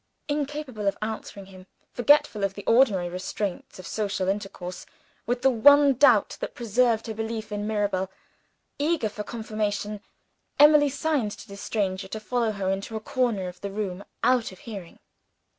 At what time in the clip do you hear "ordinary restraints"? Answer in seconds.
2.65-3.77